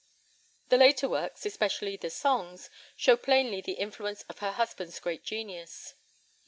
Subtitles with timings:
[0.69, 5.93] The later works, especially the songs, show plainly the influence of her husband's great genius.